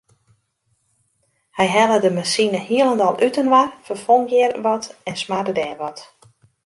Hy 1.57 1.65
helle 1.75 1.97
de 2.05 2.09
masine 2.17 2.59
hielendal 2.69 3.15
útinoar, 3.27 3.67
ferfong 3.85 4.25
hjir 4.29 4.51
wat 4.65 4.85
en 5.09 5.15
smarde 5.21 5.53
dêr 5.59 5.77
wat. 5.83 5.97